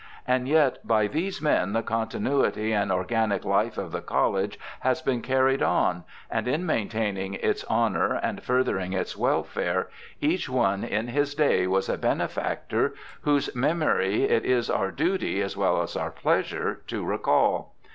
And 0.25 0.47
yet 0.47 0.79
by 0.83 1.05
these 1.05 1.43
men 1.43 1.73
the 1.73 1.83
continuity 1.83 2.71
and 2.73 2.91
organic 2.91 3.45
life 3.45 3.77
of 3.77 3.91
the 3.91 4.01
College 4.01 4.57
has 4.79 4.99
been 4.99 5.21
carried 5.21 5.61
on, 5.61 6.05
and 6.27 6.47
in 6.47 6.65
maintaining 6.65 7.35
its 7.35 7.63
honour, 7.69 8.15
and 8.15 8.41
furthering 8.41 8.93
its 8.93 9.15
welfare, 9.15 9.89
each 10.19 10.49
one 10.49 10.83
in 10.83 11.09
his 11.09 11.35
day 11.35 11.67
was 11.67 11.87
a 11.87 11.99
benefactor, 11.99 12.95
whose 13.21 13.55
memory 13.55 14.23
it 14.23 14.43
is 14.43 14.71
our 14.71 14.89
duty, 14.89 15.39
as 15.39 15.55
well 15.55 15.79
as 15.83 15.95
our 15.95 16.09
pleasure, 16.09 16.81
to 16.87 17.05
recall. 17.05 17.75